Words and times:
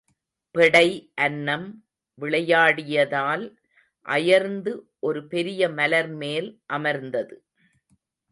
பெடை 0.55 0.87
அன்னம் 1.15 1.67
விளையாடியதால் 2.17 3.45
அயர்ந்து 4.05 4.71
ஒரு 4.99 5.27
பெரிய 5.27 5.69
மலர் 5.69 6.11
மேல் 6.15 6.49
அமர்ந்தது. 6.67 7.35